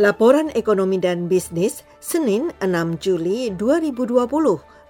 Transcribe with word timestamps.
Laporan 0.00 0.48
Ekonomi 0.56 0.96
dan 0.96 1.28
Bisnis 1.28 1.84
Senin 2.00 2.48
6 2.64 3.04
Juli 3.04 3.52
2020 3.52 4.24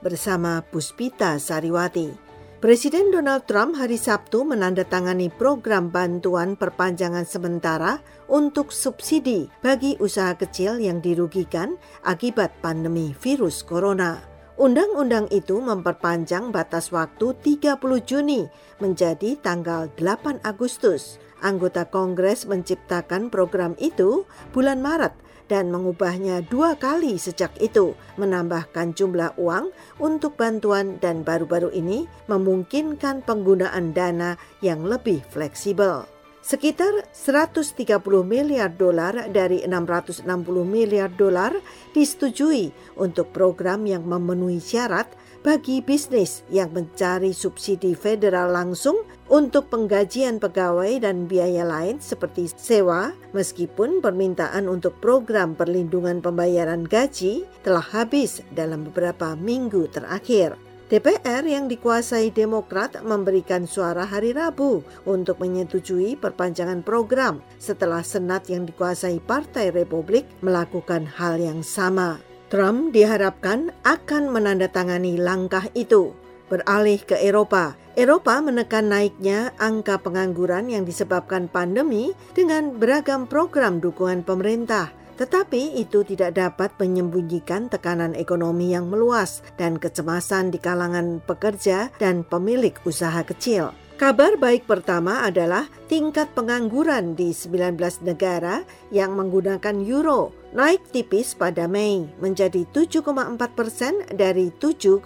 bersama 0.07 0.63
Puspita 0.63 1.35
Sariwati. 1.35 2.15
Presiden 2.63 3.11
Donald 3.11 3.43
Trump 3.51 3.75
hari 3.75 3.99
Sabtu 3.99 4.47
menandatangani 4.47 5.27
program 5.35 5.91
bantuan 5.91 6.55
perpanjangan 6.55 7.27
sementara 7.27 7.99
untuk 8.31 8.71
subsidi 8.71 9.51
bagi 9.59 9.99
usaha 9.99 10.31
kecil 10.39 10.79
yang 10.79 11.03
dirugikan 11.03 11.75
akibat 12.07 12.55
pandemi 12.63 13.11
virus 13.11 13.67
corona. 13.67 14.23
Undang-undang 14.63 15.27
itu 15.35 15.59
memperpanjang 15.59 16.55
batas 16.55 16.95
waktu 16.95 17.35
30 17.35 17.83
Juni 18.07 18.47
menjadi 18.79 19.35
tanggal 19.43 19.91
8 19.99 20.47
Agustus 20.47 21.19
Anggota 21.41 21.89
Kongres 21.89 22.47
menciptakan 22.47 23.33
program 23.33 23.75
itu 23.81 24.29
bulan 24.55 24.79
Maret 24.85 25.13
dan 25.51 25.75
mengubahnya 25.75 26.47
dua 26.47 26.79
kali 26.79 27.19
sejak 27.19 27.51
itu, 27.59 27.99
menambahkan 28.15 28.95
jumlah 28.95 29.35
uang 29.35 29.75
untuk 29.99 30.39
bantuan 30.39 31.03
dan 31.03 31.27
baru-baru 31.27 31.75
ini 31.75 32.07
memungkinkan 32.31 33.27
penggunaan 33.27 33.91
dana 33.91 34.39
yang 34.63 34.87
lebih 34.87 35.19
fleksibel. 35.35 36.07
Sekitar 36.41 37.05
130 37.13 38.01
miliar 38.25 38.73
dolar 38.73 39.29
dari 39.29 39.61
660 39.61 40.25
miliar 40.65 41.13
dolar 41.13 41.53
disetujui 41.93 42.73
untuk 42.97 43.29
program 43.29 43.85
yang 43.85 44.09
memenuhi 44.09 44.57
syarat 44.57 45.05
bagi 45.45 45.85
bisnis 45.85 46.41
yang 46.49 46.73
mencari 46.73 47.37
subsidi 47.37 47.93
federal 47.93 48.57
langsung 48.57 49.05
untuk 49.29 49.69
penggajian 49.69 50.41
pegawai 50.41 51.05
dan 51.05 51.29
biaya 51.29 51.65
lain 51.65 52.01
seperti 52.01 52.49
sewa, 52.49 53.13
meskipun 53.37 54.01
permintaan 54.01 54.65
untuk 54.65 54.97
program 55.01 55.53
perlindungan 55.53 56.25
pembayaran 56.25 56.89
gaji 56.89 57.45
telah 57.61 57.85
habis 57.85 58.41
dalam 58.57 58.89
beberapa 58.89 59.37
minggu 59.37 59.93
terakhir. 59.93 60.70
DPR 60.91 61.47
yang 61.47 61.71
dikuasai 61.71 62.35
Demokrat 62.35 62.99
memberikan 63.07 63.63
suara 63.63 64.03
hari 64.03 64.35
Rabu 64.35 64.83
untuk 65.07 65.39
menyetujui 65.39 66.19
perpanjangan 66.19 66.83
program 66.83 67.39
setelah 67.63 68.03
Senat 68.03 68.51
yang 68.51 68.67
dikuasai 68.67 69.23
Partai 69.23 69.71
Republik 69.71 70.27
melakukan 70.43 71.07
hal 71.07 71.39
yang 71.39 71.63
sama. 71.63 72.19
Trump 72.51 72.91
diharapkan 72.91 73.71
akan 73.87 74.35
menandatangani 74.35 75.15
langkah 75.15 75.63
itu. 75.79 76.11
Beralih 76.51 76.99
ke 76.99 77.15
Eropa, 77.23 77.79
Eropa 77.95 78.43
menekan 78.43 78.91
naiknya 78.91 79.55
angka 79.63 80.03
pengangguran 80.03 80.67
yang 80.67 80.83
disebabkan 80.83 81.47
pandemi 81.47 82.11
dengan 82.35 82.75
beragam 82.75 83.31
program 83.31 83.79
dukungan 83.79 84.27
pemerintah. 84.27 84.91
Tetapi 85.21 85.77
itu 85.77 86.01
tidak 86.01 86.41
dapat 86.41 86.73
menyembunyikan 86.81 87.69
tekanan 87.69 88.17
ekonomi 88.17 88.73
yang 88.73 88.89
meluas 88.89 89.45
dan 89.61 89.77
kecemasan 89.77 90.49
di 90.49 90.57
kalangan 90.57 91.21
pekerja 91.21 91.93
dan 92.01 92.25
pemilik 92.25 92.73
usaha 92.89 93.21
kecil. 93.21 93.77
Kabar 94.01 94.41
baik 94.41 94.65
pertama 94.65 95.29
adalah 95.29 95.69
tingkat 95.85 96.33
pengangguran 96.33 97.13
di 97.13 97.37
19 97.37 97.77
negara 98.01 98.65
yang 98.89 99.13
menggunakan 99.13 99.77
euro 99.85 100.33
naik 100.57 100.89
tipis 100.89 101.37
pada 101.37 101.69
Mei 101.69 102.09
menjadi 102.17 102.65
7,4 102.73 103.37
persen 103.53 104.01
dari 104.09 104.49
7,3 104.57 105.05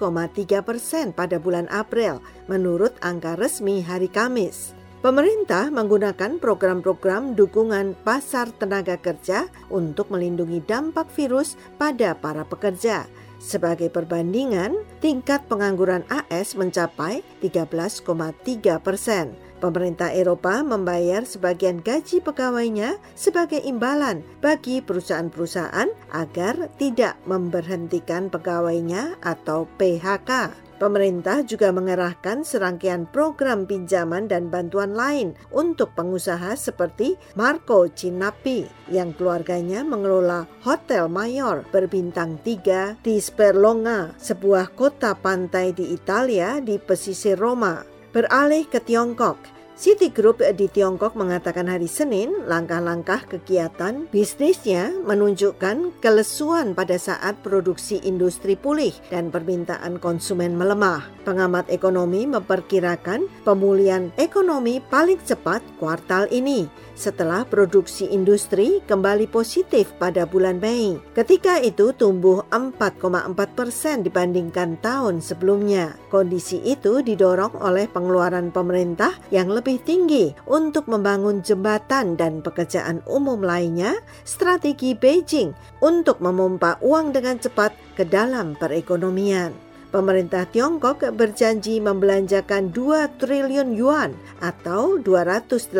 persen 0.62 1.11
pada 1.11 1.42
bulan 1.42 1.67
April 1.75 2.23
menurut 2.47 2.95
angka 3.03 3.35
resmi 3.35 3.83
hari 3.83 4.07
Kamis. 4.07 4.84
Pemerintah 5.05 5.69
menggunakan 5.69 6.41
program-program 6.41 7.37
dukungan 7.37 7.93
pasar 8.09 8.49
tenaga 8.57 8.97
kerja 8.97 9.53
untuk 9.69 10.09
melindungi 10.09 10.65
dampak 10.65 11.13
virus 11.13 11.61
pada 11.77 12.17
para 12.17 12.41
pekerja. 12.48 13.05
Sebagai 13.37 13.93
perbandingan, 13.93 14.73
tingkat 15.05 15.45
pengangguran 15.45 16.09
AS 16.09 16.57
mencapai 16.57 17.20
13,3 17.45 18.81
persen. 18.81 19.37
Pemerintah 19.61 20.09
Eropa 20.09 20.64
membayar 20.64 21.29
sebagian 21.29 21.85
gaji 21.85 22.25
pegawainya 22.25 22.97
sebagai 23.13 23.61
imbalan 23.61 24.25
bagi 24.41 24.81
perusahaan-perusahaan 24.81 26.17
agar 26.17 26.73
tidak 26.81 27.20
memberhentikan 27.29 28.33
pegawainya 28.33 29.20
atau 29.20 29.69
PHK. 29.77 30.64
Pemerintah 30.74 31.46
juga 31.46 31.70
mengerahkan 31.70 32.42
serangkaian 32.42 33.07
program 33.07 33.62
pinjaman 33.62 34.27
dan 34.27 34.51
bantuan 34.51 34.90
lain 34.90 35.39
untuk 35.55 35.95
pengusaha 35.95 36.58
seperti 36.58 37.14
Marco 37.39 37.86
Cinapi 37.86 38.67
yang 38.90 39.14
keluarganya 39.14 39.86
mengelola 39.86 40.51
Hotel 40.67 41.07
Mayor 41.07 41.63
berbintang 41.70 42.42
tiga 42.42 42.98
di 43.07 43.23
Sperlonga, 43.23 44.18
sebuah 44.18 44.74
kota 44.74 45.14
pantai 45.14 45.70
di 45.70 45.95
Italia 45.95 46.58
di 46.58 46.83
pesisir 46.83 47.39
Roma. 47.39 47.86
Beralih 48.11 48.67
ke 48.70 48.79
Tiongkok, 48.79 49.54
Citigroup 49.74 50.39
di 50.55 50.70
Tiongkok 50.70 51.18
mengatakan 51.18 51.67
hari 51.67 51.90
Senin 51.90 52.46
langkah-langkah 52.46 53.27
kegiatan 53.27 54.07
bisnisnya 54.07 54.95
menunjukkan 55.02 55.98
kelesuan 55.98 56.79
pada 56.79 56.95
saat 56.95 57.42
produksi 57.42 57.98
industri 58.07 58.55
pulih 58.55 58.95
dan 59.11 59.34
permintaan 59.34 59.98
konsumen 59.98 60.55
melemah. 60.55 61.02
Pengamat 61.27 61.67
ekonomi 61.74 62.23
memperkirakan 62.23 63.27
pemulihan 63.42 64.14
ekonomi 64.14 64.79
paling 64.79 65.18
cepat 65.27 65.58
kuartal 65.83 66.30
ini 66.30 66.70
setelah 66.95 67.42
produksi 67.42 68.07
industri 68.14 68.79
kembali 68.86 69.27
positif 69.27 69.90
pada 69.98 70.23
bulan 70.23 70.63
Mei. 70.63 71.02
Ketika 71.18 71.58
itu 71.58 71.90
tumbuh 71.90 72.46
4,4 72.55 73.34
persen 73.58 74.07
dibandingkan 74.07 74.79
tahun 74.79 75.18
sebelumnya. 75.18 75.98
Kondisi 76.14 76.63
itu 76.63 77.02
didorong 77.02 77.58
oleh 77.58 77.90
pengeluaran 77.90 78.55
pemerintah 78.55 79.11
yang 79.34 79.51
lebih 79.51 79.64
lebih 79.64 79.80
tinggi 79.80 80.25
untuk 80.45 80.92
membangun 80.92 81.41
jembatan 81.41 82.20
dan 82.20 82.45
pekerjaan 82.45 83.01
umum 83.08 83.41
lainnya, 83.41 83.97
strategi 84.20 84.92
Beijing 84.92 85.57
untuk 85.80 86.20
memompa 86.20 86.77
uang 86.85 87.17
dengan 87.17 87.41
cepat 87.41 87.73
ke 87.97 88.05
dalam 88.05 88.61
perekonomian. 88.61 89.57
Pemerintah 89.89 90.45
Tiongkok 90.52 91.01
berjanji 91.17 91.80
membelanjakan 91.80 92.77
2 92.77 93.17
triliun 93.17 93.73
yuan 93.73 94.13
atau 94.45 95.01
280 95.01 95.73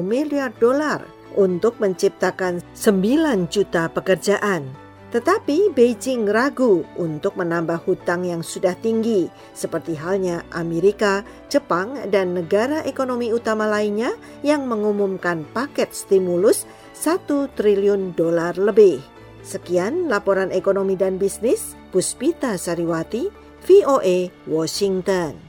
miliar 0.00 0.48
dolar 0.56 1.04
untuk 1.36 1.76
menciptakan 1.84 2.64
9 2.72 3.44
juta 3.52 3.92
pekerjaan. 3.92 4.87
Tetapi 5.08 5.72
Beijing 5.72 6.28
ragu 6.28 6.84
untuk 7.00 7.32
menambah 7.40 7.80
hutang 7.88 8.28
yang 8.28 8.44
sudah 8.44 8.76
tinggi, 8.76 9.32
seperti 9.56 9.96
halnya 9.96 10.44
Amerika, 10.52 11.24
Jepang, 11.48 11.96
dan 12.12 12.36
negara 12.36 12.84
ekonomi 12.84 13.32
utama 13.32 13.64
lainnya 13.64 14.12
yang 14.44 14.68
mengumumkan 14.68 15.48
paket 15.56 15.96
stimulus 15.96 16.68
1 16.92 17.24
triliun 17.56 18.12
dolar 18.20 18.60
lebih. 18.60 19.00
Sekian 19.40 20.12
laporan 20.12 20.52
ekonomi 20.52 20.92
dan 20.92 21.16
bisnis, 21.16 21.72
Puspita 21.88 22.60
Sariwati, 22.60 23.32
VOA, 23.64 24.28
Washington. 24.44 25.40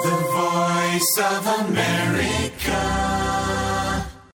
The 0.00 0.16
Voice 0.32 1.14
of 1.20 1.44
America. 1.68 3.05